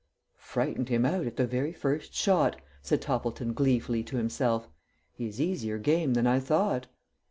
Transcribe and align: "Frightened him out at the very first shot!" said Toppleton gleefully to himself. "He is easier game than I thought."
"Frightened 0.39 0.89
him 0.89 1.05
out 1.05 1.27
at 1.27 1.35
the 1.37 1.45
very 1.45 1.71
first 1.73 2.11
shot!" 2.15 2.59
said 2.81 3.03
Toppleton 3.03 3.53
gleefully 3.53 4.01
to 4.05 4.17
himself. 4.17 4.67
"He 5.13 5.27
is 5.27 5.39
easier 5.39 5.77
game 5.77 6.15
than 6.15 6.25
I 6.25 6.39
thought." 6.39 6.87